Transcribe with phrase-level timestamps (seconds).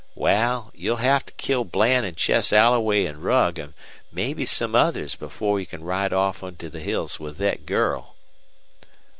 [0.15, 3.75] "Wal, you'll have to kill Bland an' Chess Alloway an' Rugg, an'
[4.11, 8.15] mebbe some others, before you can ride off into the hills with thet girl."